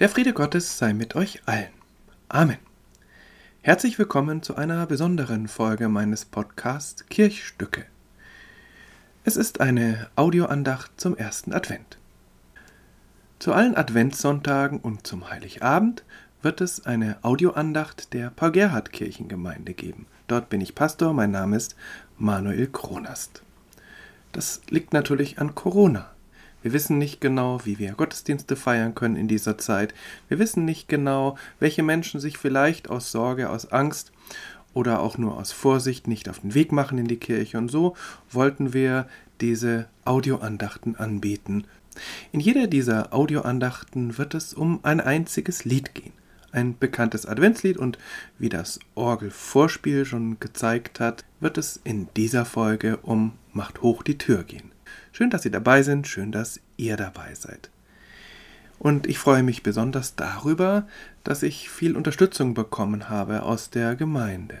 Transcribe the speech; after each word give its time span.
Der 0.00 0.08
Friede 0.08 0.32
Gottes 0.32 0.76
sei 0.76 0.92
mit 0.92 1.14
euch 1.14 1.42
allen. 1.46 1.70
Amen. 2.28 2.58
Herzlich 3.62 3.96
willkommen 3.96 4.42
zu 4.42 4.56
einer 4.56 4.86
besonderen 4.86 5.46
Folge 5.46 5.88
meines 5.88 6.24
Podcasts 6.24 7.06
Kirchstücke. 7.06 7.84
Es 9.22 9.36
ist 9.36 9.60
eine 9.60 10.08
Audioandacht 10.16 10.90
zum 11.00 11.16
ersten 11.16 11.52
Advent. 11.52 11.96
Zu 13.38 13.52
allen 13.52 13.76
Adventssonntagen 13.76 14.80
und 14.80 15.06
zum 15.06 15.30
Heiligabend 15.30 16.02
wird 16.42 16.60
es 16.60 16.84
eine 16.84 17.18
Audioandacht 17.22 18.14
der 18.14 18.30
Paul-Gerhardt-Kirchengemeinde 18.30 19.74
geben. 19.74 20.06
Dort 20.26 20.48
bin 20.48 20.60
ich 20.60 20.74
Pastor, 20.74 21.12
mein 21.12 21.30
Name 21.30 21.54
ist 21.54 21.76
Manuel 22.18 22.66
Kronast. 22.66 23.44
Das 24.32 24.60
liegt 24.70 24.92
natürlich 24.92 25.38
an 25.38 25.54
Corona. 25.54 26.13
Wir 26.64 26.72
wissen 26.72 26.96
nicht 26.96 27.20
genau, 27.20 27.60
wie 27.64 27.78
wir 27.78 27.92
Gottesdienste 27.92 28.56
feiern 28.56 28.94
können 28.94 29.16
in 29.16 29.28
dieser 29.28 29.58
Zeit. 29.58 29.92
Wir 30.28 30.38
wissen 30.38 30.64
nicht 30.64 30.88
genau, 30.88 31.36
welche 31.60 31.82
Menschen 31.82 32.20
sich 32.20 32.38
vielleicht 32.38 32.88
aus 32.88 33.12
Sorge, 33.12 33.50
aus 33.50 33.70
Angst 33.70 34.12
oder 34.72 35.00
auch 35.00 35.18
nur 35.18 35.36
aus 35.36 35.52
Vorsicht 35.52 36.08
nicht 36.08 36.26
auf 36.30 36.38
den 36.40 36.54
Weg 36.54 36.72
machen 36.72 36.96
in 36.96 37.06
die 37.06 37.18
Kirche. 37.18 37.58
Und 37.58 37.70
so 37.70 37.94
wollten 38.30 38.72
wir 38.72 39.06
diese 39.42 39.88
Audioandachten 40.06 40.96
anbieten. 40.96 41.66
In 42.32 42.40
jeder 42.40 42.66
dieser 42.66 43.12
Audioandachten 43.12 44.16
wird 44.16 44.32
es 44.32 44.54
um 44.54 44.80
ein 44.84 45.02
einziges 45.02 45.66
Lied 45.66 45.94
gehen. 45.94 46.14
Ein 46.50 46.78
bekanntes 46.78 47.26
Adventslied 47.26 47.76
und 47.76 47.98
wie 48.38 48.48
das 48.48 48.80
Orgelvorspiel 48.94 50.06
schon 50.06 50.40
gezeigt 50.40 50.98
hat, 50.98 51.26
wird 51.40 51.58
es 51.58 51.78
in 51.84 52.08
dieser 52.16 52.46
Folge 52.46 52.96
um 53.02 53.32
Macht 53.52 53.82
hoch 53.82 54.02
die 54.02 54.16
Tür 54.16 54.44
gehen. 54.44 54.73
Schön, 55.16 55.30
dass 55.30 55.42
Sie 55.42 55.50
dabei 55.52 55.84
sind, 55.84 56.08
schön, 56.08 56.32
dass 56.32 56.58
ihr 56.76 56.96
dabei 56.96 57.36
seid. 57.36 57.70
Und 58.80 59.06
ich 59.06 59.20
freue 59.20 59.44
mich 59.44 59.62
besonders 59.62 60.16
darüber, 60.16 60.88
dass 61.22 61.44
ich 61.44 61.70
viel 61.70 61.96
Unterstützung 61.96 62.52
bekommen 62.54 63.08
habe 63.08 63.44
aus 63.44 63.70
der 63.70 63.94
Gemeinde. 63.94 64.58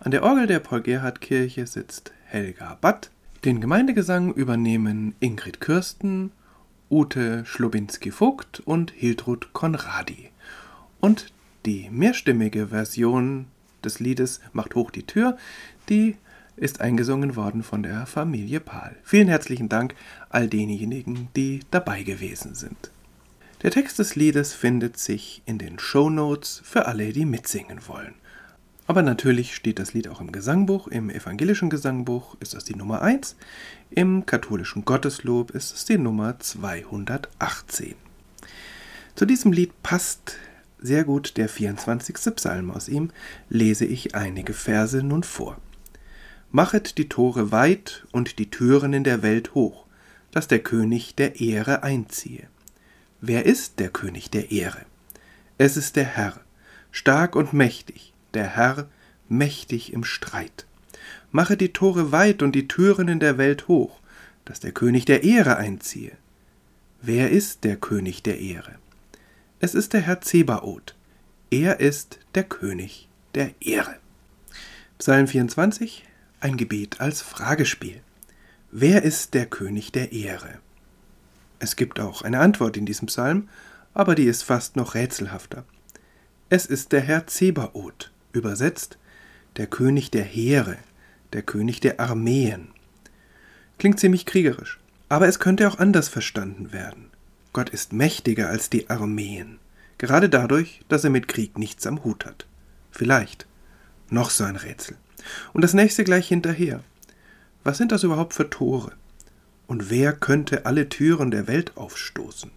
An 0.00 0.10
der 0.10 0.24
Orgel 0.24 0.48
der 0.48 0.58
Paul-Gerhardt-Kirche 0.58 1.68
sitzt 1.68 2.12
Helga 2.24 2.78
Batt. 2.80 3.12
Den 3.44 3.60
Gemeindegesang 3.60 4.34
übernehmen 4.34 5.14
Ingrid 5.20 5.60
Kürsten, 5.60 6.32
Ute 6.90 7.44
Schlubinski-Vogt 7.44 8.58
und 8.58 8.90
Hildrud 8.90 9.52
Konradi. 9.52 10.30
Und 10.98 11.32
die 11.64 11.88
mehrstimmige 11.90 12.66
Version 12.66 13.46
des 13.84 14.00
Liedes 14.00 14.40
Macht 14.52 14.74
hoch 14.74 14.90
die 14.90 15.06
Tür, 15.06 15.36
die 15.88 16.16
ist 16.56 16.80
eingesungen 16.80 17.36
worden 17.36 17.62
von 17.62 17.82
der 17.82 18.06
Familie 18.06 18.60
Pahl. 18.60 18.96
Vielen 19.02 19.28
herzlichen 19.28 19.68
Dank 19.68 19.94
all 20.28 20.48
denjenigen, 20.48 21.28
die 21.36 21.60
dabei 21.70 22.02
gewesen 22.02 22.54
sind. 22.54 22.90
Der 23.62 23.70
Text 23.70 23.98
des 23.98 24.16
Liedes 24.16 24.54
findet 24.54 24.98
sich 24.98 25.42
in 25.46 25.58
den 25.58 25.78
Show 25.78 26.10
Notes 26.10 26.60
für 26.64 26.86
alle, 26.86 27.12
die 27.12 27.24
mitsingen 27.24 27.86
wollen. 27.86 28.14
Aber 28.86 29.02
natürlich 29.02 29.54
steht 29.54 29.78
das 29.78 29.94
Lied 29.94 30.08
auch 30.08 30.20
im 30.20 30.32
Gesangbuch. 30.32 30.88
Im 30.88 31.08
evangelischen 31.08 31.70
Gesangbuch 31.70 32.36
ist 32.40 32.54
es 32.54 32.64
die 32.64 32.74
Nummer 32.74 33.02
1, 33.02 33.36
im 33.90 34.26
katholischen 34.26 34.84
Gotteslob 34.84 35.52
ist 35.52 35.74
es 35.74 35.84
die 35.84 35.98
Nummer 35.98 36.38
218. 36.40 37.94
Zu 39.14 39.26
diesem 39.26 39.52
Lied 39.52 39.70
passt 39.82 40.36
sehr 40.78 41.04
gut 41.04 41.36
der 41.36 41.48
24. 41.48 42.34
Psalm. 42.34 42.70
Aus 42.70 42.88
ihm 42.88 43.10
lese 43.48 43.84
ich 43.84 44.14
einige 44.14 44.52
Verse 44.52 45.02
nun 45.02 45.22
vor. 45.22 45.58
Machet 46.54 46.98
die 46.98 47.08
Tore 47.08 47.50
weit 47.50 48.06
und 48.12 48.38
die 48.38 48.50
Türen 48.50 48.92
in 48.92 49.04
der 49.04 49.22
Welt 49.22 49.54
hoch, 49.54 49.86
dass 50.32 50.48
der 50.48 50.58
König 50.58 51.14
der 51.14 51.40
Ehre 51.40 51.82
einziehe. 51.82 52.46
Wer 53.22 53.46
ist 53.46 53.78
der 53.78 53.88
König 53.88 54.28
der 54.28 54.52
Ehre? 54.52 54.82
Es 55.56 55.78
ist 55.78 55.96
der 55.96 56.04
Herr, 56.04 56.38
stark 56.90 57.36
und 57.36 57.54
mächtig, 57.54 58.12
der 58.34 58.54
Herr, 58.54 58.86
mächtig 59.30 59.94
im 59.94 60.04
Streit. 60.04 60.66
Mache 61.30 61.56
die 61.56 61.72
Tore 61.72 62.12
weit 62.12 62.42
und 62.42 62.54
die 62.54 62.68
Türen 62.68 63.08
in 63.08 63.18
der 63.18 63.38
Welt 63.38 63.66
hoch, 63.66 64.00
dass 64.44 64.60
der 64.60 64.72
König 64.72 65.06
der 65.06 65.24
Ehre 65.24 65.56
einziehe. 65.56 66.12
Wer 67.00 67.30
ist 67.30 67.64
der 67.64 67.76
König 67.76 68.22
der 68.22 68.40
Ehre? 68.40 68.74
Es 69.58 69.74
ist 69.74 69.94
der 69.94 70.02
Herr 70.02 70.20
Zebaoth. 70.20 70.94
Er 71.50 71.80
ist 71.80 72.18
der 72.34 72.44
König 72.44 73.08
der 73.34 73.52
Ehre. 73.60 73.96
Psalm 74.98 75.26
24, 75.26 76.04
ein 76.42 76.56
Gebet 76.56 77.00
als 77.00 77.22
Fragespiel. 77.22 78.00
Wer 78.72 79.02
ist 79.02 79.34
der 79.34 79.46
König 79.46 79.92
der 79.92 80.12
Ehre? 80.12 80.58
Es 81.60 81.76
gibt 81.76 82.00
auch 82.00 82.22
eine 82.22 82.40
Antwort 82.40 82.76
in 82.76 82.84
diesem 82.84 83.06
Psalm, 83.06 83.48
aber 83.94 84.16
die 84.16 84.24
ist 84.24 84.42
fast 84.42 84.74
noch 84.74 84.94
rätselhafter. 84.94 85.64
Es 86.48 86.66
ist 86.66 86.90
der 86.90 87.00
Herr 87.00 87.28
Zebaoth, 87.28 88.10
übersetzt 88.32 88.98
der 89.56 89.68
König 89.68 90.10
der 90.10 90.24
Heere, 90.24 90.78
der 91.32 91.42
König 91.42 91.80
der 91.80 92.00
Armeen. 92.00 92.68
Klingt 93.78 94.00
ziemlich 94.00 94.26
kriegerisch, 94.26 94.80
aber 95.08 95.28
es 95.28 95.38
könnte 95.38 95.68
auch 95.68 95.78
anders 95.78 96.08
verstanden 96.08 96.72
werden. 96.72 97.10
Gott 97.52 97.70
ist 97.70 97.92
mächtiger 97.92 98.48
als 98.48 98.68
die 98.68 98.90
Armeen, 98.90 99.58
gerade 99.98 100.28
dadurch, 100.28 100.80
dass 100.88 101.04
er 101.04 101.10
mit 101.10 101.28
Krieg 101.28 101.56
nichts 101.56 101.86
am 101.86 102.02
Hut 102.02 102.26
hat. 102.26 102.46
Vielleicht. 102.90 103.46
Noch 104.10 104.30
so 104.30 104.44
ein 104.44 104.56
Rätsel. 104.56 104.96
Und 105.52 105.62
das 105.62 105.74
nächste 105.74 106.04
gleich 106.04 106.28
hinterher. 106.28 106.80
Was 107.64 107.78
sind 107.78 107.92
das 107.92 108.02
überhaupt 108.02 108.34
für 108.34 108.50
Tore? 108.50 108.92
Und 109.66 109.90
wer 109.90 110.12
könnte 110.12 110.66
alle 110.66 110.88
Türen 110.88 111.30
der 111.30 111.46
Welt 111.46 111.76
aufstoßen? 111.76 112.50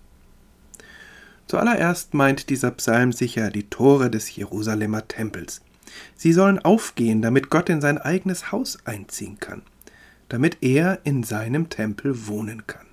Zuallererst 1.48 2.14
meint 2.14 2.50
dieser 2.50 2.72
Psalm 2.72 3.12
sicher 3.12 3.52
die 3.52 3.70
Tore 3.70 4.10
des 4.10 4.36
Jerusalemer 4.36 5.08
Tempels. 5.08 5.62
Sie 6.16 6.34
sollen 6.34 6.60
aufgehen, 6.60 7.22
damit 7.22 7.50
Gott 7.50 7.70
in 7.70 7.82
sein 7.82 8.00
eigenes 8.00 8.52
Haus 8.52 8.80
einziehen 8.86 9.40
kann, 9.40 9.62
damit 10.28 10.58
er 10.62 11.00
in 11.04 11.24
seinem 11.24 11.70
Tempel 11.70 12.28
wohnen 12.28 12.66
kann. 12.66 12.86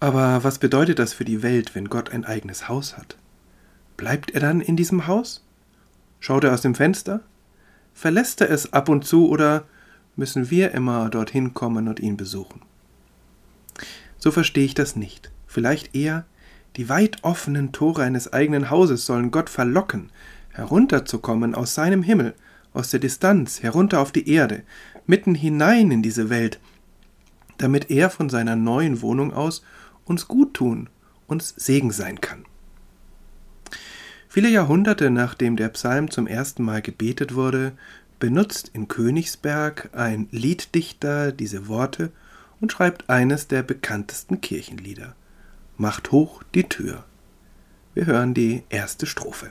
Aber 0.00 0.42
was 0.42 0.58
bedeutet 0.58 0.98
das 0.98 1.12
für 1.12 1.24
die 1.24 1.42
Welt, 1.42 1.76
wenn 1.76 1.88
Gott 1.88 2.10
ein 2.10 2.24
eigenes 2.24 2.68
Haus 2.68 2.98
hat? 2.98 3.16
Bleibt 3.96 4.32
er 4.32 4.40
dann 4.40 4.60
in 4.60 4.76
diesem 4.76 5.06
Haus? 5.06 5.44
Schaut 6.18 6.42
er 6.42 6.52
aus 6.52 6.62
dem 6.62 6.74
Fenster? 6.74 7.20
Verlässt 7.94 8.40
er 8.40 8.50
es 8.50 8.72
ab 8.72 8.88
und 8.88 9.04
zu 9.04 9.28
oder 9.28 9.64
müssen 10.16 10.50
wir 10.50 10.72
immer 10.72 11.08
dorthin 11.08 11.54
kommen 11.54 11.88
und 11.88 12.00
ihn 12.00 12.16
besuchen? 12.16 12.62
So 14.18 14.30
verstehe 14.30 14.64
ich 14.64 14.74
das 14.74 14.96
nicht. 14.96 15.30
Vielleicht 15.46 15.94
eher, 15.94 16.24
die 16.76 16.88
weit 16.88 17.22
offenen 17.22 17.72
Tore 17.72 18.02
eines 18.02 18.32
eigenen 18.32 18.70
Hauses 18.70 19.04
sollen 19.04 19.30
Gott 19.30 19.50
verlocken, 19.50 20.10
herunterzukommen 20.50 21.54
aus 21.54 21.74
seinem 21.74 22.02
Himmel, 22.02 22.34
aus 22.72 22.90
der 22.90 23.00
Distanz, 23.00 23.62
herunter 23.62 24.00
auf 24.00 24.12
die 24.12 24.28
Erde, 24.28 24.62
mitten 25.06 25.34
hinein 25.34 25.90
in 25.90 26.02
diese 26.02 26.30
Welt, 26.30 26.60
damit 27.58 27.90
er 27.90 28.10
von 28.10 28.30
seiner 28.30 28.56
neuen 28.56 29.02
Wohnung 29.02 29.32
aus 29.32 29.62
uns 30.04 30.28
gut 30.28 30.54
tun, 30.54 30.88
uns 31.26 31.54
Segen 31.56 31.90
sein 31.90 32.20
kann. 32.20 32.44
Viele 34.32 34.48
Jahrhunderte 34.48 35.10
nachdem 35.10 35.56
der 35.56 35.68
Psalm 35.68 36.10
zum 36.10 36.26
ersten 36.26 36.62
Mal 36.62 36.80
gebetet 36.80 37.34
wurde, 37.34 37.72
benutzt 38.18 38.70
in 38.72 38.88
Königsberg 38.88 39.90
ein 39.92 40.26
Lieddichter 40.30 41.32
diese 41.32 41.68
Worte 41.68 42.10
und 42.58 42.72
schreibt 42.72 43.10
eines 43.10 43.46
der 43.46 43.62
bekanntesten 43.62 44.40
Kirchenlieder. 44.40 45.14
Macht 45.76 46.12
hoch 46.12 46.42
die 46.54 46.66
Tür. 46.66 47.04
Wir 47.92 48.06
hören 48.06 48.32
die 48.32 48.62
erste 48.70 49.04
Strophe. 49.04 49.50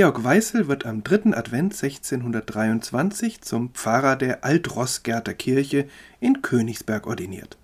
Georg 0.00 0.24
Weißel 0.24 0.66
wird 0.66 0.86
am 0.86 1.04
3. 1.04 1.36
Advent 1.36 1.74
1623 1.74 3.42
zum 3.42 3.68
Pfarrer 3.74 4.16
der 4.16 4.46
Altrossgärter 4.46 5.34
Kirche 5.34 5.88
in 6.20 6.40
Königsberg 6.40 7.06
ordiniert. 7.06 7.58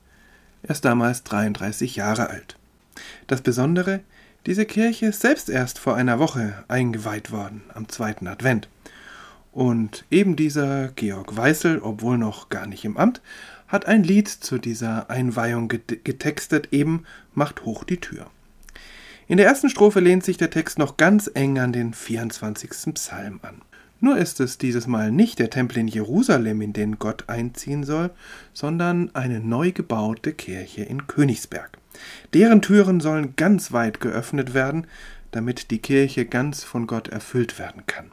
Er 0.62 0.72
ist 0.72 0.84
damals 0.84 1.24
33 1.24 1.96
Jahre 1.96 2.28
alt. 2.28 2.58
Das 3.26 3.40
Besondere, 3.40 4.00
diese 4.44 4.66
Kirche 4.66 5.06
ist 5.06 5.22
selbst 5.22 5.48
erst 5.48 5.78
vor 5.78 5.96
einer 5.96 6.18
Woche 6.18 6.62
eingeweiht 6.68 7.32
worden, 7.32 7.62
am 7.72 7.88
2. 7.88 8.26
Advent. 8.26 8.68
Und 9.50 10.04
eben 10.10 10.36
dieser 10.36 10.88
Georg 10.88 11.34
Weißel, 11.34 11.78
obwohl 11.78 12.18
noch 12.18 12.50
gar 12.50 12.66
nicht 12.66 12.84
im 12.84 12.98
Amt, 12.98 13.22
hat 13.66 13.86
ein 13.86 14.04
Lied 14.04 14.28
zu 14.28 14.58
dieser 14.58 15.08
Einweihung 15.08 15.68
getextet, 15.68 16.68
eben 16.70 17.04
Macht 17.32 17.64
hoch 17.64 17.84
die 17.84 17.98
Tür. 17.98 18.26
In 19.28 19.38
der 19.38 19.46
ersten 19.46 19.68
Strophe 19.68 19.98
lehnt 19.98 20.24
sich 20.24 20.36
der 20.36 20.50
Text 20.50 20.78
noch 20.78 20.96
ganz 20.96 21.28
eng 21.34 21.58
an 21.58 21.72
den 21.72 21.94
24. 21.94 22.94
Psalm 22.94 23.40
an. 23.42 23.60
Nur 23.98 24.18
ist 24.18 24.38
es 24.38 24.56
dieses 24.56 24.86
Mal 24.86 25.10
nicht 25.10 25.40
der 25.40 25.50
Tempel 25.50 25.78
in 25.78 25.88
Jerusalem, 25.88 26.60
in 26.60 26.72
den 26.72 27.00
Gott 27.00 27.24
einziehen 27.26 27.82
soll, 27.82 28.10
sondern 28.52 29.12
eine 29.16 29.40
neu 29.40 29.72
gebaute 29.72 30.32
Kirche 30.32 30.84
in 30.84 31.08
Königsberg. 31.08 31.76
Deren 32.34 32.62
Türen 32.62 33.00
sollen 33.00 33.34
ganz 33.34 33.72
weit 33.72 33.98
geöffnet 33.98 34.54
werden, 34.54 34.86
damit 35.32 35.72
die 35.72 35.80
Kirche 35.80 36.24
ganz 36.24 36.62
von 36.62 36.86
Gott 36.86 37.08
erfüllt 37.08 37.58
werden 37.58 37.82
kann. 37.86 38.12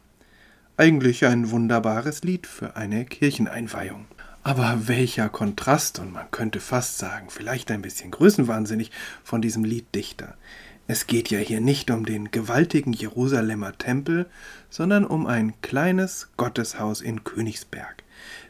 Eigentlich 0.78 1.28
ein 1.28 1.52
wunderbares 1.52 2.24
Lied 2.24 2.48
für 2.48 2.76
eine 2.76 3.06
Kircheneinweihung. 3.06 4.06
Aber 4.42 4.88
welcher 4.88 5.30
Kontrast, 5.30 6.00
und 6.00 6.12
man 6.12 6.32
könnte 6.32 6.60
fast 6.60 6.98
sagen, 6.98 7.28
vielleicht 7.30 7.70
ein 7.70 7.84
bisschen 7.84 8.10
größenwahnsinnig 8.10 8.90
von 9.24 9.44
diesem 9.44 9.64
Lieddichter. 9.64 10.36
Es 10.86 11.08
geht 11.08 11.30
ja 11.30 11.40
hier 11.40 11.62
nicht 11.62 11.90
um 11.92 12.06
den 12.06 12.32
gewaltigen 12.32 12.92
Jerusalemer 12.92 13.78
Tempel, 13.78 14.26
sondern 14.70 15.06
um 15.06 15.28
ein 15.28 15.54
kleines 15.62 16.30
Gotteshaus 16.36 17.00
in 17.00 17.24
Königsberg. 17.24 18.04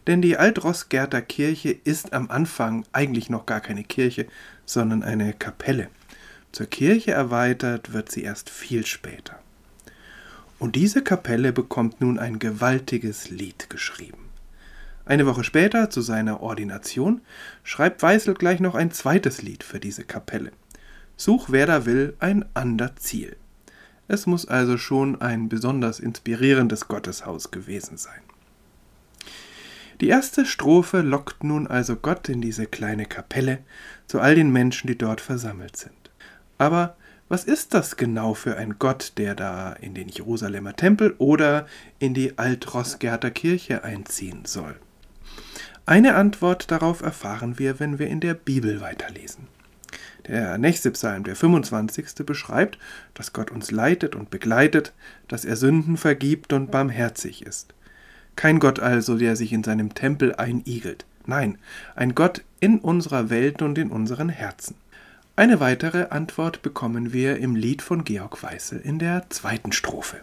Denn 0.08 0.22
die 0.22 0.38
Altrossgärter 0.38 1.22
Kirche 1.22 1.70
ist 1.72 2.14
am 2.14 2.32
Anfang 2.32 2.86
eigentlich 2.92 3.30
noch 3.30 3.46
gar 3.46 3.62
keine 3.62 3.84
Kirche, 3.84 4.26
sondern 4.66 5.04
eine 5.04 5.34
Kapelle. 5.34 5.90
Zur 6.52 6.66
Kirche 6.66 7.12
erweitert 7.12 7.94
wird 7.94 8.12
sie 8.12 8.24
erst 8.24 8.50
viel 8.50 8.86
später. 8.86 9.40
Und 10.58 10.76
diese 10.76 11.04
Kapelle 11.04 11.54
bekommt 11.54 12.02
nun 12.02 12.18
ein 12.18 12.40
gewaltiges 12.40 13.30
Lied 13.30 13.70
geschrieben. 13.70 14.30
Eine 15.06 15.26
Woche 15.26 15.44
später, 15.44 15.90
zu 15.90 16.02
seiner 16.02 16.42
Ordination, 16.42 17.22
schreibt 17.64 18.02
Weißel 18.02 18.34
gleich 18.34 18.60
noch 18.60 18.74
ein 18.74 18.92
zweites 18.92 19.42
Lied 19.42 19.64
für 19.64 19.80
diese 19.80 20.04
Kapelle. 20.04 20.52
Such 21.16 21.46
wer 21.50 21.66
da 21.66 21.86
will 21.86 22.16
ein 22.20 22.46
ander 22.54 22.96
Ziel. 22.96 23.36
Es 24.08 24.26
muss 24.26 24.48
also 24.48 24.78
schon 24.78 25.22
ein 25.22 25.50
besonders 25.50 26.00
inspirierendes 26.00 26.88
Gotteshaus 26.88 27.52
gewesen 27.52 27.98
sein. 27.98 28.22
Die 30.02 30.10
erste 30.10 30.46
Strophe 30.46 31.02
lockt 31.02 31.44
nun 31.44 31.68
also 31.68 31.96
Gott 31.96 32.28
in 32.28 32.42
diese 32.42 32.66
kleine 32.66 33.06
Kapelle 33.06 33.60
zu 34.08 34.20
all 34.20 34.36
den 34.36 34.52
Menschen, 34.52 34.88
die 34.88 34.98
dort 34.98 35.22
versammelt 35.22 35.78
sind. 35.78 35.94
Aber 36.58 36.98
was 37.30 37.46
ist 37.46 37.74
das 37.74 37.96
genau 37.96 38.34
für 38.34 38.58
ein 38.58 38.78
Gott, 38.80 39.14
der 39.18 39.34
da 39.34 39.74
in 39.74 39.94
den 39.94 40.10
Jerusalemer 40.10 40.76
Tempel 40.76 41.16
oder 41.20 41.68
in 42.00 42.14
die 42.14 42.38
Altrossgärter 42.38 43.32
Kirche 43.32 43.84
einziehen 43.84 44.46
soll? 44.46 44.76
Eine 45.86 46.16
Antwort 46.16 46.70
darauf 46.70 47.02
erfahren 47.02 47.58
wir, 47.58 47.80
wenn 47.80 47.98
wir 47.98 48.08
in 48.08 48.20
der 48.20 48.34
Bibel 48.34 48.82
weiterlesen. 48.82 49.48
Der 50.28 50.58
nächste 50.58 50.92
Psalm, 50.92 51.24
der 51.24 51.36
25. 51.36 52.26
beschreibt, 52.26 52.78
dass 53.14 53.34
Gott 53.34 53.52
uns 53.52 53.72
leitet 53.72 54.16
und 54.16 54.30
begleitet, 54.30 54.94
dass 55.28 55.46
er 55.46 55.56
Sünden 55.56 55.98
vergibt 55.98 56.54
und 56.54 56.72
barmherzig 56.72 57.46
ist. 57.46 57.74
Kein 58.36 58.60
Gott 58.60 58.80
also, 58.80 59.18
der 59.18 59.36
sich 59.36 59.54
in 59.54 59.64
seinem 59.64 59.94
Tempel 59.94 60.36
einigelt. 60.36 61.06
Nein, 61.26 61.58
ein 61.96 62.16
Gott 62.16 62.44
in 62.60 62.80
unserer 62.80 63.30
Welt 63.30 63.62
und 63.62 63.78
in 63.78 63.92
unseren 63.92 64.30
Herzen. 64.30 64.76
Eine 65.36 65.60
weitere 65.60 66.10
Antwort 66.10 66.62
bekommen 66.62 67.12
wir 67.12 67.38
im 67.38 67.56
Lied 67.56 67.82
von 67.82 68.04
Georg 68.04 68.44
Weißel 68.44 68.80
in 68.80 69.00
der 69.00 69.30
zweiten 69.30 69.72
Strophe. 69.72 70.22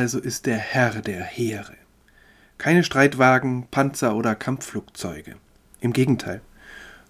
Also 0.00 0.18
ist 0.18 0.46
der 0.46 0.56
Herr 0.56 1.02
der 1.02 1.22
Heere. 1.22 1.74
Keine 2.56 2.84
Streitwagen, 2.84 3.66
Panzer 3.70 4.16
oder 4.16 4.34
Kampfflugzeuge. 4.34 5.36
Im 5.82 5.92
Gegenteil, 5.92 6.40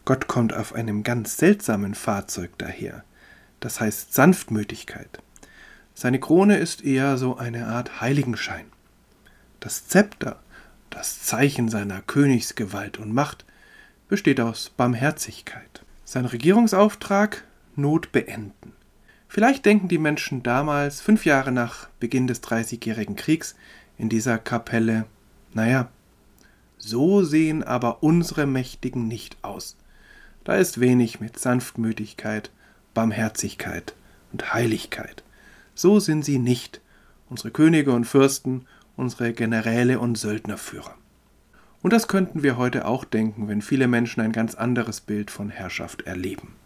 Gott 0.04 0.26
kommt 0.26 0.52
auf 0.52 0.74
einem 0.74 1.04
ganz 1.04 1.36
seltsamen 1.36 1.94
Fahrzeug 1.94 2.50
daher. 2.58 3.04
Das 3.60 3.80
heißt 3.80 4.12
Sanftmütigkeit. 4.12 5.22
Seine 5.94 6.18
Krone 6.18 6.56
ist 6.56 6.82
eher 6.82 7.16
so 7.16 7.36
eine 7.36 7.68
Art 7.68 8.00
Heiligenschein. 8.00 8.66
Das 9.60 9.86
Zepter, 9.86 10.40
das 10.90 11.22
Zeichen 11.22 11.68
seiner 11.68 12.02
Königsgewalt 12.02 12.98
und 12.98 13.14
Macht, 13.14 13.44
besteht 14.08 14.40
aus 14.40 14.70
Barmherzigkeit. 14.70 15.84
Sein 16.04 16.24
Regierungsauftrag 16.24 17.44
Not 17.76 18.10
beenden. 18.10 18.72
Vielleicht 19.32 19.64
denken 19.64 19.86
die 19.86 19.98
Menschen 19.98 20.42
damals, 20.42 21.00
fünf 21.00 21.24
Jahre 21.24 21.52
nach 21.52 21.88
Beginn 22.00 22.26
des 22.26 22.40
Dreißigjährigen 22.40 23.14
Kriegs, 23.14 23.54
in 23.96 24.08
dieser 24.08 24.38
Kapelle, 24.38 25.06
naja, 25.54 25.88
so 26.78 27.22
sehen 27.22 27.62
aber 27.62 28.02
unsere 28.02 28.46
Mächtigen 28.46 29.06
nicht 29.06 29.36
aus. 29.42 29.76
Da 30.42 30.56
ist 30.56 30.80
wenig 30.80 31.20
mit 31.20 31.38
Sanftmütigkeit, 31.38 32.50
Barmherzigkeit 32.92 33.94
und 34.32 34.52
Heiligkeit. 34.52 35.22
So 35.76 36.00
sind 36.00 36.24
sie 36.24 36.40
nicht, 36.40 36.80
unsere 37.28 37.52
Könige 37.52 37.92
und 37.92 38.06
Fürsten, 38.06 38.66
unsere 38.96 39.32
Generäle 39.32 40.00
und 40.00 40.18
Söldnerführer. 40.18 40.96
Und 41.82 41.92
das 41.92 42.08
könnten 42.08 42.42
wir 42.42 42.56
heute 42.56 42.84
auch 42.84 43.04
denken, 43.04 43.46
wenn 43.46 43.62
viele 43.62 43.86
Menschen 43.86 44.22
ein 44.22 44.32
ganz 44.32 44.56
anderes 44.56 45.00
Bild 45.00 45.30
von 45.30 45.50
Herrschaft 45.50 46.02
erleben. 46.02 46.56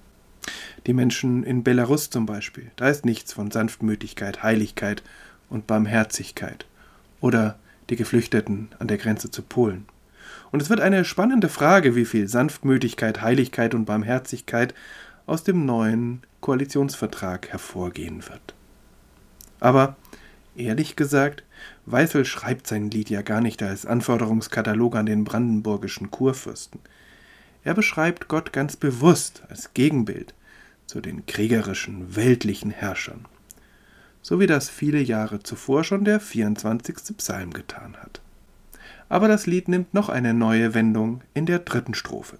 Die 0.87 0.93
Menschen 0.93 1.45
in 1.45 1.65
Belarus 1.65 2.11
zum 2.11 2.27
Beispiel, 2.27 2.71
da 2.77 2.91
ist 2.91 3.07
nichts 3.07 3.33
von 3.33 3.51
Sanftmütigkeit, 3.51 4.43
Heiligkeit 4.43 5.03
und 5.49 5.67
Barmherzigkeit. 5.67 6.67
Oder 7.21 7.59
die 7.89 7.97
Geflüchteten 7.97 8.69
an 8.79 8.89
der 8.89 8.99
Grenze 8.99 9.31
zu 9.31 9.41
Polen. 9.43 9.87
Und 10.53 10.61
es 10.61 10.69
wird 10.69 10.81
eine 10.81 11.05
spannende 11.07 11.49
Frage, 11.49 11.97
wie 11.97 12.05
viel 12.05 12.29
Sanftmütigkeit, 12.29 13.23
Heiligkeit 13.23 13.75
und 13.75 13.87
Barmherzigkeit 13.87 14.75
aus 15.27 15.43
dem 15.43 15.65
neuen 15.65 16.23
Koalitionsvertrag 16.41 17.49
hervorgehen 17.49 18.29
wird. 18.29 18.55
Aber 19.61 19.97
ehrlich 20.55 20.97
gesagt, 20.97 21.45
Weißel 21.87 22.27
schreibt 22.27 22.67
sein 22.67 22.91
Lied 22.91 23.09
ja 23.09 23.23
gar 23.23 23.41
nicht 23.41 23.63
als 23.63 23.87
Anforderungskatalog 23.87 24.97
an 24.97 25.07
den 25.07 25.25
brandenburgischen 25.25 26.11
Kurfürsten. 26.11 26.81
Er 27.63 27.73
beschreibt 27.73 28.29
Gott 28.29 28.53
ganz 28.53 28.77
bewusst 28.77 29.43
als 29.49 29.73
Gegenbild 29.73 30.35
zu 30.87 31.01
den 31.01 31.27
kriegerischen, 31.27 32.17
weltlichen 32.17 32.71
Herrschern, 32.71 33.27
so 34.23 34.41
wie 34.41 34.47
das 34.47 34.69
viele 34.69 35.01
Jahre 35.01 35.43
zuvor 35.43 35.85
schon 35.85 36.05
der 36.05 36.21
24. 36.21 37.17
Psalm 37.17 37.53
getan 37.53 37.97
hat. 37.97 38.21
Aber 39.09 39.29
das 39.29 39.47
Lied 39.47 39.69
nimmt 39.69 39.95
noch 39.95 40.09
eine 40.09 40.35
neue 40.35 40.75
Wendung 40.75 41.23
in 41.35 41.47
der 41.47 41.59
dritten 41.59 41.95
Strophe. 41.95 42.39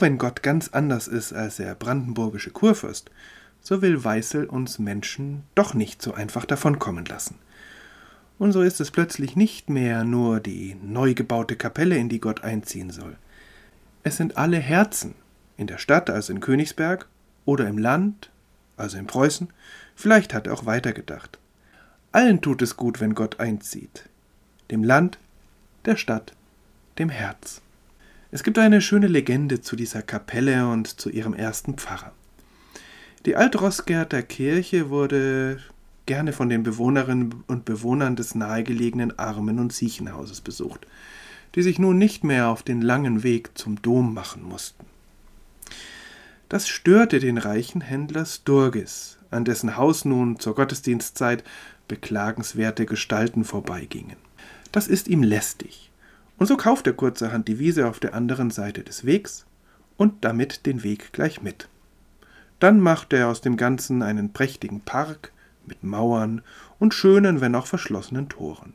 Auch 0.00 0.02
wenn 0.02 0.16
Gott 0.16 0.42
ganz 0.42 0.68
anders 0.68 1.08
ist 1.08 1.34
als 1.34 1.56
der 1.56 1.74
brandenburgische 1.74 2.50
Kurfürst, 2.50 3.10
so 3.60 3.82
will 3.82 4.02
Weißel 4.02 4.46
uns 4.46 4.78
Menschen 4.78 5.44
doch 5.54 5.74
nicht 5.74 6.00
so 6.00 6.14
einfach 6.14 6.46
davonkommen 6.46 7.04
lassen. 7.04 7.34
Und 8.38 8.52
so 8.52 8.62
ist 8.62 8.80
es 8.80 8.90
plötzlich 8.90 9.36
nicht 9.36 9.68
mehr 9.68 10.04
nur 10.04 10.40
die 10.40 10.74
neu 10.82 11.12
gebaute 11.12 11.54
Kapelle, 11.54 11.98
in 11.98 12.08
die 12.08 12.20
Gott 12.20 12.42
einziehen 12.42 12.88
soll. 12.88 13.18
Es 14.02 14.16
sind 14.16 14.38
alle 14.38 14.56
Herzen, 14.56 15.14
in 15.58 15.66
der 15.66 15.76
Stadt, 15.76 16.08
also 16.08 16.32
in 16.32 16.40
Königsberg, 16.40 17.06
oder 17.44 17.68
im 17.68 17.76
Land, 17.76 18.30
also 18.78 18.96
in 18.96 19.06
Preußen, 19.06 19.48
vielleicht 19.94 20.32
hat 20.32 20.46
er 20.46 20.54
auch 20.54 20.64
weitergedacht. 20.64 21.38
Allen 22.10 22.40
tut 22.40 22.62
es 22.62 22.78
gut, 22.78 23.00
wenn 23.00 23.14
Gott 23.14 23.38
einzieht. 23.38 24.08
Dem 24.70 24.82
Land, 24.82 25.18
der 25.84 25.96
Stadt, 25.96 26.32
dem 26.98 27.10
Herz. 27.10 27.60
Es 28.32 28.44
gibt 28.44 28.58
eine 28.58 28.80
schöne 28.80 29.08
Legende 29.08 29.60
zu 29.60 29.74
dieser 29.74 30.02
Kapelle 30.02 30.68
und 30.68 31.00
zu 31.00 31.10
ihrem 31.10 31.34
ersten 31.34 31.74
Pfarrer. 31.74 32.12
Die 33.26 33.34
Altrosgärter 33.34 34.22
Kirche 34.22 34.88
wurde 34.88 35.58
gerne 36.06 36.32
von 36.32 36.48
den 36.48 36.62
Bewohnerinnen 36.62 37.42
und 37.48 37.64
Bewohnern 37.64 38.14
des 38.14 38.36
nahegelegenen 38.36 39.18
Armen- 39.18 39.58
und 39.58 39.72
Siechenhauses 39.72 40.40
besucht, 40.40 40.86
die 41.56 41.62
sich 41.62 41.80
nun 41.80 41.98
nicht 41.98 42.22
mehr 42.22 42.48
auf 42.48 42.62
den 42.62 42.82
langen 42.82 43.24
Weg 43.24 43.50
zum 43.58 43.82
Dom 43.82 44.14
machen 44.14 44.44
mussten. 44.44 44.86
Das 46.48 46.68
störte 46.68 47.18
den 47.18 47.36
reichen 47.36 47.80
Händler 47.80 48.26
Sturgis, 48.26 49.18
an 49.32 49.44
dessen 49.44 49.76
Haus 49.76 50.04
nun 50.04 50.38
zur 50.38 50.54
Gottesdienstzeit 50.54 51.42
beklagenswerte 51.88 52.86
Gestalten 52.86 53.44
vorbeigingen. 53.44 54.16
Das 54.70 54.86
ist 54.86 55.08
ihm 55.08 55.24
lästig. 55.24 55.89
Und 56.40 56.46
so 56.46 56.56
kauft 56.56 56.86
er 56.86 56.94
kurzerhand 56.94 57.48
die 57.48 57.58
Wiese 57.58 57.86
auf 57.86 58.00
der 58.00 58.14
anderen 58.14 58.50
Seite 58.50 58.82
des 58.82 59.04
Wegs 59.04 59.44
und 59.98 60.24
damit 60.24 60.64
den 60.64 60.82
Weg 60.82 61.12
gleich 61.12 61.42
mit. 61.42 61.68
Dann 62.60 62.80
macht 62.80 63.12
er 63.12 63.28
aus 63.28 63.42
dem 63.42 63.58
Ganzen 63.58 64.02
einen 64.02 64.32
prächtigen 64.32 64.80
Park 64.80 65.32
mit 65.66 65.84
Mauern 65.84 66.40
und 66.78 66.94
schönen, 66.94 67.42
wenn 67.42 67.54
auch 67.54 67.66
verschlossenen 67.66 68.30
Toren. 68.30 68.72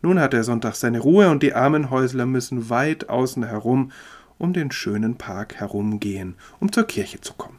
Nun 0.00 0.20
hat 0.20 0.32
er 0.32 0.44
sonntags 0.44 0.78
seine 0.78 1.00
Ruhe 1.00 1.28
und 1.28 1.42
die 1.42 1.54
armen 1.54 1.90
Häusler 1.90 2.24
müssen 2.24 2.70
weit 2.70 3.08
außen 3.08 3.42
herum 3.42 3.90
um 4.38 4.52
den 4.52 4.70
schönen 4.70 5.16
Park 5.16 5.56
herumgehen, 5.56 6.36
um 6.60 6.70
zur 6.70 6.86
Kirche 6.86 7.20
zu 7.20 7.34
kommen. 7.34 7.58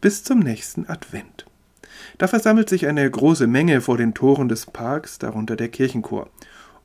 Bis 0.00 0.24
zum 0.24 0.38
nächsten 0.38 0.88
Advent. 0.88 1.44
Da 2.16 2.26
versammelt 2.26 2.70
sich 2.70 2.86
eine 2.86 3.10
große 3.10 3.46
Menge 3.46 3.82
vor 3.82 3.98
den 3.98 4.14
Toren 4.14 4.48
des 4.48 4.64
Parks, 4.64 5.18
darunter 5.18 5.56
der 5.56 5.68
Kirchenchor 5.68 6.30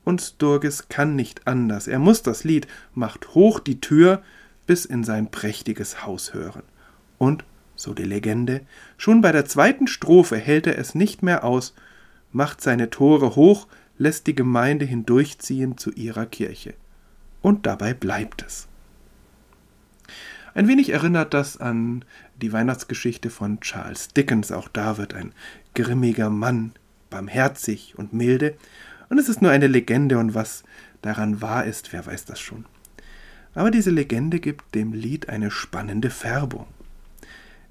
und 0.10 0.22
Sturgis 0.22 0.90
kann 0.90 1.16
nicht 1.16 1.48
anders. 1.48 1.88
Er 1.88 2.00
muss 2.00 2.24
das 2.24 2.44
Lied 2.44 2.68
Macht 2.96 3.36
hoch 3.36 3.60
die 3.60 3.80
Tür 3.80 4.24
bis 4.66 4.84
in 4.84 5.04
sein 5.04 5.32
prächtiges 5.32 6.06
Haus 6.06 6.34
hören. 6.34 6.64
Und, 7.20 7.46
so 7.76 7.94
die 7.94 8.04
Legende, 8.04 8.62
schon 8.98 9.22
bei 9.22 9.32
der 9.32 9.46
zweiten 9.46 9.88
Strophe 9.88 10.38
hält 10.38 10.68
er 10.68 10.78
es 10.78 10.96
nicht 10.96 11.22
mehr 11.24 11.44
aus, 11.44 11.76
macht 12.32 12.60
seine 12.60 12.90
Tore 12.90 13.36
hoch, 13.36 13.68
lässt 13.98 14.26
die 14.28 14.36
Gemeinde 14.36 14.86
hindurchziehen 14.86 15.78
zu 15.78 15.92
ihrer 15.92 16.26
Kirche. 16.26 16.74
Und 17.42 17.68
dabei 17.68 17.94
bleibt 17.94 18.44
es. 18.46 18.68
Ein 20.56 20.68
wenig 20.68 20.90
erinnert 20.90 21.36
das 21.36 21.58
an 21.58 22.04
die 22.42 22.52
Weihnachtsgeschichte 22.52 23.30
von 23.30 23.60
Charles 23.60 24.10
Dickens. 24.10 24.52
Auch 24.52 24.68
da 24.70 24.98
wird 24.98 25.14
ein 25.14 25.34
grimmiger 25.76 26.32
Mann, 26.32 26.72
barmherzig 27.12 27.94
und 27.98 28.12
milde, 28.12 28.56
und 29.10 29.18
es 29.18 29.30
ist 29.30 29.42
nur 29.42 29.52
eine 29.52 29.68
Legende 29.68 30.18
und 30.18 30.34
was 30.34 30.64
daran 31.02 31.42
wahr 31.42 31.66
ist, 31.66 31.92
wer 31.94 32.06
weiß 32.06 32.26
das 32.26 32.40
schon. 32.40 32.66
Aber 33.56 33.72
diese 33.72 33.90
Legende 33.90 34.40
gibt 34.40 34.76
dem 34.76 34.94
Lied 34.94 35.30
eine 35.30 35.52
spannende 35.52 36.10
Färbung. 36.10 36.68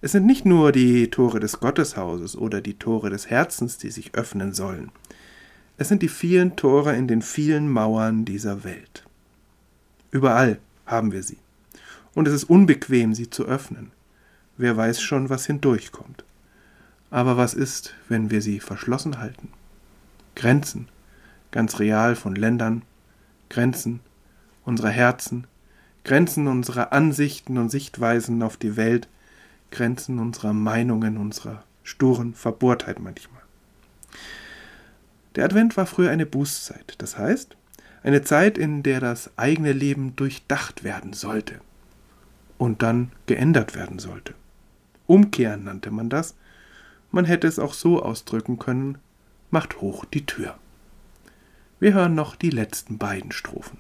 Es 0.01 0.13
sind 0.13 0.27
nicht 0.27 0.45
nur 0.45 0.71
die 0.73 1.11
Tore 1.11 1.41
des 1.41 1.61
Gotteshauses 1.61 2.37
oder 2.37 2.61
die 2.61 2.75
Tore 2.75 3.11
des 3.11 3.31
Herzens, 3.31 3.79
die 3.79 3.91
sich 3.91 4.15
öffnen 4.15 4.53
sollen. 4.53 4.91
Es 5.77 5.89
sind 5.89 6.03
die 6.03 6.09
vielen 6.09 6.57
Tore 6.57 6.95
in 6.95 7.09
den 7.09 7.23
vielen 7.23 7.69
Mauern 7.71 8.25
dieser 8.25 8.65
Welt. 8.65 9.05
Überall 10.11 10.59
haben 10.87 11.13
wir 11.13 11.23
sie. 11.23 11.39
Und 12.15 12.27
es 12.27 12.35
ist 12.35 12.45
unbequem, 12.45 13.15
sie 13.15 13.31
zu 13.31 13.45
öffnen. 13.45 13.93
Wer 14.57 14.77
weiß 14.77 15.01
schon, 15.01 15.31
was 15.31 15.47
hindurchkommt. 15.47 16.25
Aber 17.11 17.37
was 17.37 17.55
ist, 17.55 17.95
wenn 18.09 18.31
wir 18.31 18.43
sie 18.43 18.61
verschlossen 18.61 19.19
halten? 19.19 19.49
Grenzen, 20.35 20.89
ganz 21.51 21.79
real 21.79 22.17
von 22.17 22.35
Ländern, 22.35 22.83
Grenzen 23.49 24.01
unserer 24.65 24.91
Herzen, 24.91 25.47
Grenzen 26.05 26.47
unserer 26.47 26.93
Ansichten 26.93 27.59
und 27.59 27.71
Sichtweisen 27.71 28.43
auf 28.43 28.57
die 28.57 28.77
Welt, 28.77 29.09
Grenzen 29.71 30.19
unserer 30.19 30.53
Meinungen, 30.53 31.17
unserer 31.17 31.65
sturen 31.83 32.35
Verbohrtheit 32.35 32.99
manchmal. 33.01 33.43
Der 35.35 35.45
Advent 35.45 35.77
war 35.77 35.87
früher 35.87 36.11
eine 36.11 36.27
Bußzeit, 36.27 36.95
das 36.99 37.17
heißt, 37.17 37.57
eine 38.03 38.23
Zeit, 38.23 38.59
in 38.59 38.83
der 38.83 39.01
das 39.01 39.31
eigene 39.37 39.73
Leben 39.73 40.17
durchdacht 40.17 40.85
werden 40.85 41.13
sollte 41.13 41.61
und 42.59 42.83
dann 42.83 43.13
geändert 43.27 43.75
werden 43.75 43.99
sollte. 43.99 44.35
Umkehren 45.07 45.65
nannte 45.65 45.91
man 45.91 46.11
das. 46.11 46.35
Man 47.11 47.25
hätte 47.25 47.47
es 47.47 47.59
auch 47.59 47.73
so 47.73 48.03
ausdrücken 48.03 48.59
können, 48.59 48.99
macht 49.51 49.81
hoch 49.81 50.05
die 50.05 50.27
Tür. 50.27 50.59
Wir 51.81 51.95
hören 51.95 52.15
noch 52.15 52.35
die 52.35 52.51
letzten 52.51 52.99
beiden 52.99 53.31
Strophen. 53.31 53.79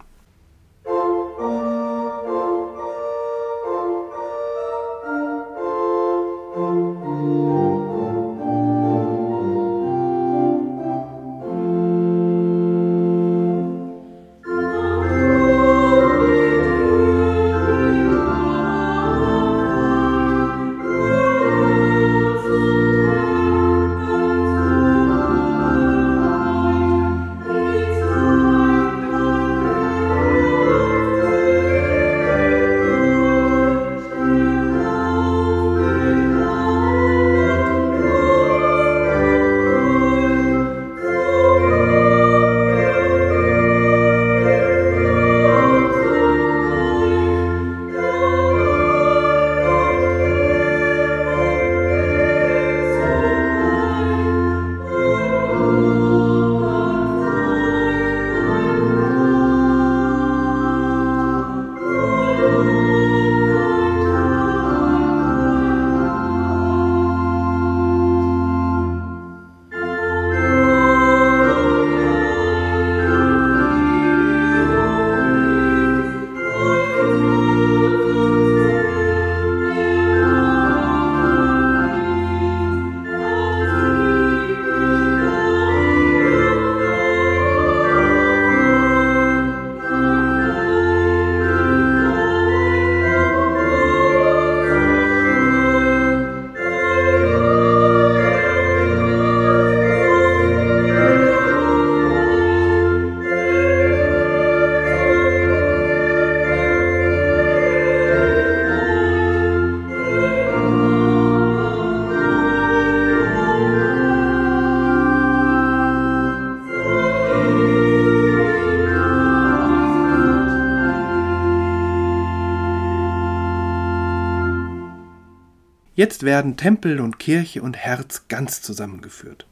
Jetzt 125.98 126.22
werden 126.22 126.56
Tempel 126.56 127.00
und 127.00 127.18
Kirche 127.18 127.60
und 127.60 127.76
Herz 127.76 128.28
ganz 128.28 128.62
zusammengeführt. 128.62 129.48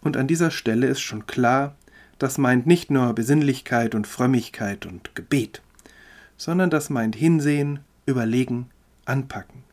Und 0.00 0.16
an 0.16 0.26
dieser 0.26 0.50
Stelle 0.50 0.86
ist 0.86 1.00
schon 1.00 1.26
klar, 1.26 1.76
das 2.18 2.38
meint 2.38 2.66
nicht 2.66 2.90
nur 2.90 3.12
Besinnlichkeit 3.12 3.94
und 3.94 4.06
Frömmigkeit 4.06 4.86
und 4.86 5.14
Gebet, 5.14 5.60
sondern 6.38 6.70
das 6.70 6.88
meint 6.88 7.14
Hinsehen, 7.14 7.80
Überlegen, 8.06 8.70
Anpacken. 9.04 9.64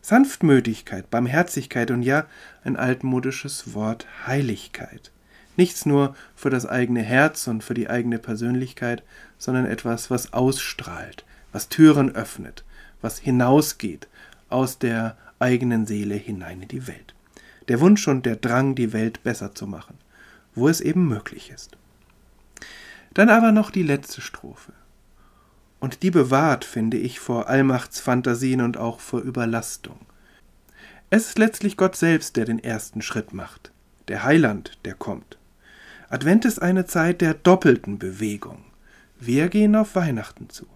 Sanftmütigkeit, 0.00 1.10
Barmherzigkeit 1.10 1.90
und 1.90 2.02
ja, 2.02 2.24
ein 2.64 2.78
altmodisches 2.78 3.74
Wort 3.74 4.06
Heiligkeit. 4.26 5.12
Nichts 5.58 5.84
nur 5.84 6.16
für 6.34 6.48
das 6.48 6.64
eigene 6.64 7.02
Herz 7.02 7.46
und 7.46 7.62
für 7.62 7.74
die 7.74 7.90
eigene 7.90 8.18
Persönlichkeit, 8.18 9.02
sondern 9.36 9.66
etwas, 9.66 10.10
was 10.10 10.32
ausstrahlt, 10.32 11.26
was 11.52 11.68
Türen 11.68 12.14
öffnet, 12.14 12.64
was 13.02 13.18
hinausgeht 13.18 14.08
aus 14.48 14.78
der 14.78 15.18
eigenen 15.42 15.86
Seele 15.86 16.14
hinein 16.14 16.62
in 16.62 16.68
die 16.68 16.86
Welt. 16.86 17.14
Der 17.68 17.80
Wunsch 17.80 18.08
und 18.08 18.24
der 18.24 18.36
Drang, 18.36 18.74
die 18.74 18.92
Welt 18.92 19.22
besser 19.22 19.54
zu 19.54 19.66
machen, 19.66 19.98
wo 20.54 20.68
es 20.68 20.80
eben 20.80 21.06
möglich 21.06 21.50
ist. 21.50 21.76
Dann 23.14 23.28
aber 23.28 23.52
noch 23.52 23.70
die 23.70 23.82
letzte 23.82 24.20
Strophe. 24.20 24.72
Und 25.80 26.02
die 26.02 26.10
bewahrt, 26.10 26.64
finde 26.64 26.96
ich, 26.96 27.20
vor 27.20 27.48
Allmachtsfantasien 27.48 28.60
und 28.60 28.76
auch 28.76 29.00
vor 29.00 29.20
Überlastung. 29.20 29.98
Es 31.10 31.28
ist 31.28 31.38
letztlich 31.38 31.76
Gott 31.76 31.96
selbst, 31.96 32.36
der 32.36 32.46
den 32.46 32.58
ersten 32.58 33.02
Schritt 33.02 33.34
macht, 33.34 33.72
der 34.08 34.24
Heiland, 34.24 34.78
der 34.84 34.94
kommt. 34.94 35.36
Advent 36.08 36.44
ist 36.44 36.62
eine 36.62 36.86
Zeit 36.86 37.20
der 37.20 37.34
doppelten 37.34 37.98
Bewegung. 37.98 38.64
Wir 39.18 39.48
gehen 39.48 39.76
auf 39.76 39.94
Weihnachten 39.94 40.48
zu, 40.48 40.66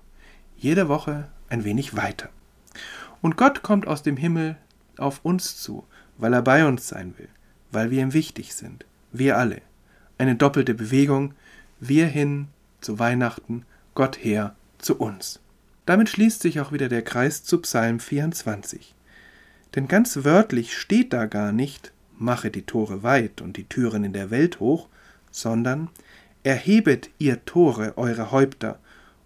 jede 0.56 0.88
Woche 0.88 1.28
ein 1.48 1.64
wenig 1.64 1.96
weiter. 1.96 2.28
Und 3.26 3.36
Gott 3.36 3.64
kommt 3.64 3.88
aus 3.88 4.04
dem 4.04 4.16
Himmel 4.16 4.56
auf 4.98 5.18
uns 5.24 5.56
zu, 5.60 5.82
weil 6.16 6.32
er 6.32 6.42
bei 6.42 6.64
uns 6.64 6.86
sein 6.86 7.12
will, 7.18 7.26
weil 7.72 7.90
wir 7.90 8.00
ihm 8.00 8.12
wichtig 8.12 8.54
sind. 8.54 8.86
Wir 9.10 9.36
alle. 9.36 9.62
Eine 10.16 10.36
doppelte 10.36 10.74
Bewegung. 10.74 11.34
Wir 11.80 12.06
hin 12.06 12.46
zu 12.80 13.00
Weihnachten, 13.00 13.66
Gott 13.96 14.16
her 14.22 14.54
zu 14.78 14.98
uns. 14.98 15.40
Damit 15.86 16.08
schließt 16.08 16.40
sich 16.40 16.60
auch 16.60 16.70
wieder 16.70 16.88
der 16.88 17.02
Kreis 17.02 17.42
zu 17.42 17.60
Psalm 17.62 17.98
24. 17.98 18.94
Denn 19.74 19.88
ganz 19.88 20.22
wörtlich 20.22 20.78
steht 20.78 21.12
da 21.12 21.26
gar 21.26 21.50
nicht, 21.50 21.90
mache 22.16 22.52
die 22.52 22.62
Tore 22.62 23.02
weit 23.02 23.40
und 23.40 23.56
die 23.56 23.64
Türen 23.68 24.04
in 24.04 24.12
der 24.12 24.30
Welt 24.30 24.60
hoch, 24.60 24.88
sondern 25.32 25.88
erhebet 26.44 27.10
ihr 27.18 27.44
Tore 27.44 27.98
eure 27.98 28.30
Häupter 28.30 28.78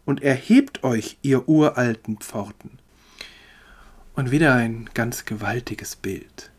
und 0.06 0.22
erhebt 0.22 0.84
euch 0.84 1.18
ihr 1.20 1.50
uralten 1.50 2.16
Pforten. 2.16 2.79
Und 4.14 4.30
wieder 4.32 4.54
ein 4.54 4.90
ganz 4.92 5.24
gewaltiges 5.24 5.96
Bild. 5.96 6.50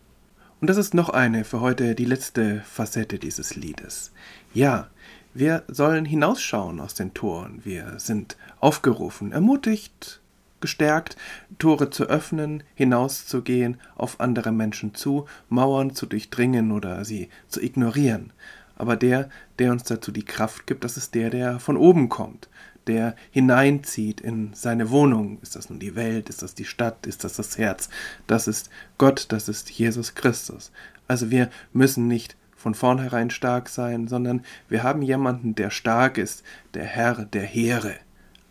Und 0.61 0.69
das 0.69 0.77
ist 0.77 0.93
noch 0.93 1.09
eine 1.09 1.43
für 1.43 1.59
heute 1.59 1.95
die 1.95 2.05
letzte 2.05 2.61
Facette 2.61 3.19
dieses 3.19 3.55
Liedes. 3.55 4.13
Ja, 4.53 4.89
wir 5.33 5.63
sollen 5.67 6.05
hinausschauen 6.05 6.79
aus 6.79 6.93
den 6.93 7.13
Toren. 7.13 7.61
Wir 7.63 7.99
sind 7.99 8.37
aufgerufen, 8.59 9.31
ermutigt, 9.31 10.21
gestärkt, 10.61 11.17
Tore 11.59 11.89
zu 11.89 12.05
öffnen, 12.05 12.63
hinauszugehen, 12.73 13.79
auf 13.95 14.19
andere 14.21 14.51
Menschen 14.51 14.95
zu, 14.95 15.25
Mauern 15.49 15.93
zu 15.93 16.05
durchdringen 16.05 16.71
oder 16.71 17.03
sie 17.03 17.29
zu 17.47 17.61
ignorieren. 17.61 18.31
Aber 18.75 18.95
der, 18.95 19.29
der 19.59 19.71
uns 19.71 19.83
dazu 19.83 20.11
die 20.11 20.25
Kraft 20.25 20.67
gibt, 20.67 20.83
das 20.83 20.97
ist 20.97 21.15
der, 21.15 21.29
der 21.29 21.59
von 21.59 21.77
oben 21.77 22.07
kommt, 22.07 22.49
der 22.91 23.15
hineinzieht 23.31 24.19
in 24.19 24.53
seine 24.53 24.89
Wohnung. 24.89 25.39
Ist 25.41 25.55
das 25.55 25.69
nun 25.69 25.79
die 25.79 25.95
Welt? 25.95 26.27
Ist 26.27 26.41
das 26.41 26.55
die 26.55 26.65
Stadt? 26.65 27.07
Ist 27.07 27.23
das 27.23 27.37
das 27.37 27.57
Herz? 27.57 27.87
Das 28.27 28.49
ist 28.49 28.69
Gott, 28.97 29.27
das 29.29 29.47
ist 29.47 29.69
Jesus 29.71 30.13
Christus. 30.13 30.73
Also 31.07 31.31
wir 31.31 31.49
müssen 31.71 32.09
nicht 32.09 32.35
von 32.53 32.75
vornherein 32.75 33.29
stark 33.29 33.69
sein, 33.69 34.09
sondern 34.09 34.43
wir 34.67 34.83
haben 34.83 35.01
jemanden, 35.01 35.55
der 35.55 35.69
stark 35.69 36.17
ist, 36.17 36.43
der 36.73 36.83
Herr 36.83 37.23
der 37.23 37.43
Heere, 37.43 37.95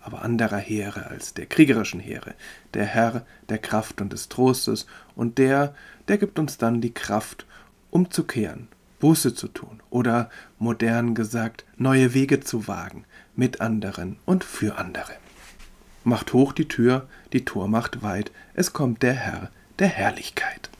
aber 0.01 0.23
anderer 0.23 0.57
Heere 0.57 1.09
als 1.09 1.35
der 1.35 1.45
kriegerischen 1.45 2.01
Heere, 2.01 2.33
der 2.73 2.87
Herr 2.87 3.27
der 3.51 3.59
Kraft 3.59 4.01
und 4.01 4.11
des 4.11 4.31
Trostes 4.31 4.87
und 5.15 5.37
der, 5.37 5.75
der 6.09 6.17
gibt 6.17 6.39
uns 6.39 6.57
dann 6.57 6.81
die 6.81 6.95
Kraft, 6.95 7.45
umzukehren, 7.91 8.69
Buße 9.01 9.35
zu 9.35 9.49
tun 9.49 9.83
oder 9.91 10.31
modern 10.59 11.15
gesagt, 11.15 11.65
neue 11.77 12.15
Wege 12.15 12.41
zu 12.41 12.69
wagen, 12.69 13.05
mit 13.35 13.61
anderen 13.61 14.17
und 14.27 14.45
für 14.45 14.77
andere. 14.79 15.13
Macht 16.05 16.33
hoch 16.33 16.53
die 16.53 16.69
Tür, 16.69 17.09
die 17.33 17.45
Tor 17.45 17.69
macht 17.69 18.03
weit, 18.03 18.31
es 18.55 18.73
kommt 18.73 19.03
der 19.03 19.15
Herr 19.15 19.51
der 19.81 19.89
Herrlichkeit. 19.89 20.71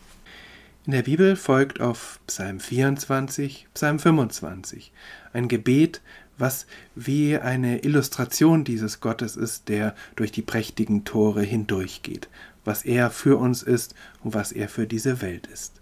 In 0.87 0.93
der 0.93 1.03
Bibel 1.03 1.37
folgt 1.37 1.81
auf 1.81 2.21
Psalm 2.27 2.61
24 2.61 3.69
Psalm 3.75 3.99
25, 3.99 4.93
ein 5.33 5.49
Gebet, 5.49 6.01
was 6.39 6.67
wie 6.95 7.39
eine 7.39 7.85
Illustration 7.85 8.65
dieses 8.65 9.01
Gottes 9.01 9.37
ist, 9.37 9.69
der 9.69 9.95
durch 10.17 10.33
die 10.33 10.43
prächtigen 10.43 11.05
Tore 11.05 11.43
hindurchgeht, 11.43 12.29
was 12.65 12.83
er 12.83 13.11
für 13.11 13.37
uns 13.37 13.63
ist 13.63 13.95
und 14.23 14.35
was 14.35 14.53
er 14.53 14.69
für 14.69 14.87
diese 14.87 15.21
Welt 15.21 15.47
ist. 15.47 15.81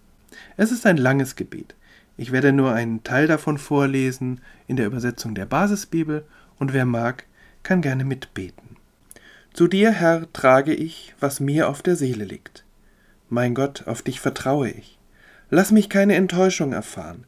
Es 0.56 0.72
ist 0.72 0.84
ein 0.84 0.96
langes 0.96 1.36
Gebet. 1.36 1.74
Ich 2.18 2.32
werde 2.32 2.52
nur 2.52 2.74
einen 2.74 3.04
Teil 3.04 3.28
davon 3.28 3.58
vorlesen 3.58 4.40
in 4.66 4.76
der 4.76 4.86
Übersetzung 4.86 5.36
der 5.36 5.46
Basisbibel 5.46 6.26
und 6.58 6.72
wer 6.72 6.84
mag, 6.84 7.24
kann 7.62 7.80
gerne 7.80 8.04
mitbeten. 8.04 8.76
Zu 9.54 9.68
dir, 9.68 9.92
Herr, 9.92 10.30
trage 10.32 10.74
ich, 10.74 11.14
was 11.20 11.38
mir 11.38 11.68
auf 11.68 11.80
der 11.80 11.94
Seele 11.94 12.24
liegt. 12.24 12.64
Mein 13.28 13.54
Gott, 13.54 13.86
auf 13.86 14.02
dich 14.02 14.18
vertraue 14.18 14.68
ich. 14.68 14.98
Lass 15.48 15.70
mich 15.70 15.88
keine 15.88 16.16
Enttäuschung 16.16 16.72
erfahren, 16.72 17.24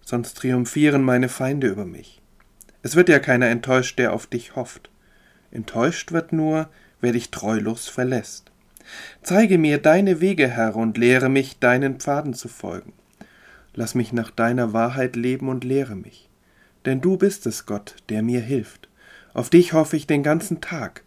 sonst 0.00 0.38
triumphieren 0.38 1.02
meine 1.02 1.28
Feinde 1.28 1.68
über 1.68 1.84
mich. 1.84 2.22
Es 2.82 2.96
wird 2.96 3.10
ja 3.10 3.18
keiner 3.18 3.48
enttäuscht, 3.48 3.98
der 3.98 4.14
auf 4.14 4.26
dich 4.26 4.56
hofft. 4.56 4.88
Enttäuscht 5.50 6.10
wird 6.10 6.32
nur, 6.32 6.70
wer 7.02 7.12
dich 7.12 7.30
treulos 7.30 7.86
verlässt. 7.86 8.50
Zeige 9.22 9.58
mir 9.58 9.76
deine 9.76 10.22
Wege, 10.22 10.48
Herr, 10.48 10.74
und 10.74 10.96
lehre 10.96 11.28
mich, 11.28 11.58
deinen 11.58 12.00
Pfaden 12.00 12.32
zu 12.32 12.48
folgen. 12.48 12.94
Lass 13.74 13.94
mich 13.94 14.12
nach 14.12 14.30
deiner 14.30 14.72
Wahrheit 14.72 15.16
leben 15.16 15.48
und 15.48 15.64
lehre 15.64 15.96
mich. 15.96 16.28
Denn 16.84 17.00
du 17.00 17.16
bist 17.16 17.46
es, 17.46 17.66
Gott, 17.66 17.96
der 18.08 18.22
mir 18.22 18.40
hilft. 18.40 18.88
Auf 19.34 19.50
dich 19.50 19.72
hoffe 19.72 19.96
ich 19.96 20.06
den 20.06 20.22
ganzen 20.22 20.60
Tag. 20.60 21.04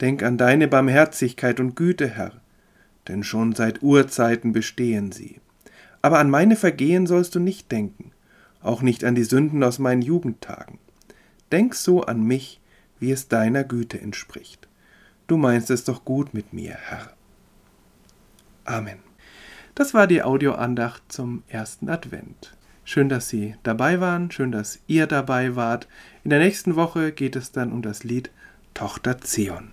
Denk 0.00 0.22
an 0.22 0.38
deine 0.38 0.68
Barmherzigkeit 0.68 1.60
und 1.60 1.74
Güte, 1.74 2.08
Herr, 2.08 2.40
denn 3.08 3.24
schon 3.24 3.54
seit 3.54 3.82
Urzeiten 3.82 4.52
bestehen 4.52 5.12
sie. 5.12 5.40
Aber 6.02 6.18
an 6.18 6.30
meine 6.30 6.56
Vergehen 6.56 7.06
sollst 7.06 7.34
du 7.34 7.40
nicht 7.40 7.70
denken, 7.70 8.12
auch 8.62 8.82
nicht 8.82 9.04
an 9.04 9.14
die 9.14 9.24
Sünden 9.24 9.62
aus 9.62 9.78
meinen 9.78 10.02
Jugendtagen. 10.02 10.78
Denk 11.52 11.74
so 11.74 12.02
an 12.02 12.22
mich, 12.22 12.60
wie 12.98 13.10
es 13.10 13.28
deiner 13.28 13.64
Güte 13.64 14.00
entspricht. 14.00 14.68
Du 15.26 15.36
meinst 15.36 15.70
es 15.70 15.84
doch 15.84 16.04
gut 16.04 16.32
mit 16.34 16.52
mir, 16.52 16.74
Herr. 16.74 17.14
Amen. 18.64 19.09
Das 19.74 19.94
war 19.94 20.06
die 20.06 20.22
Audioandacht 20.22 21.02
zum 21.10 21.42
ersten 21.48 21.88
Advent. 21.88 22.56
Schön, 22.84 23.08
dass 23.08 23.28
Sie 23.28 23.54
dabei 23.62 24.00
waren, 24.00 24.30
schön, 24.30 24.50
dass 24.50 24.80
ihr 24.86 25.06
dabei 25.06 25.54
wart. 25.54 25.86
In 26.24 26.30
der 26.30 26.40
nächsten 26.40 26.76
Woche 26.76 27.12
geht 27.12 27.36
es 27.36 27.52
dann 27.52 27.72
um 27.72 27.82
das 27.82 28.02
Lied 28.02 28.30
Tochter 28.74 29.20
Zion. 29.20 29.72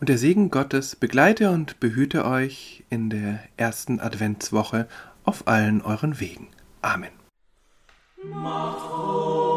Und 0.00 0.08
der 0.08 0.18
Segen 0.18 0.50
Gottes 0.50 0.96
begleite 0.96 1.50
und 1.50 1.80
behüte 1.80 2.24
euch 2.24 2.84
in 2.90 3.10
der 3.10 3.40
ersten 3.56 4.00
Adventswoche 4.00 4.86
auf 5.24 5.46
allen 5.46 5.82
euren 5.82 6.20
Wegen. 6.20 6.48
Amen. 6.82 7.12
Macht 8.22 9.53